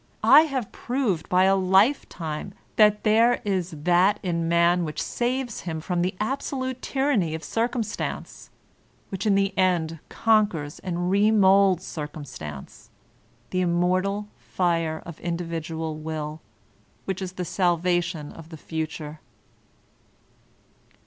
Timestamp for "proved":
0.71-1.29